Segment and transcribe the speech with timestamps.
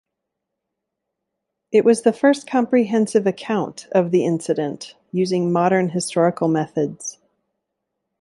[1.71, 7.19] It was the first comprehensive account of the incident using modern historical methods.